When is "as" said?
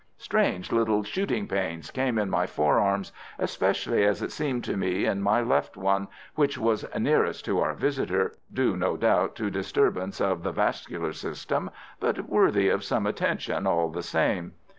4.03-4.23